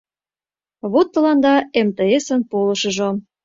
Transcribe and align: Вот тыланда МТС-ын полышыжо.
Вот 0.91 1.07
тыланда 1.13 1.53
МТС-ын 1.87 2.41
полышыжо. 2.49 3.09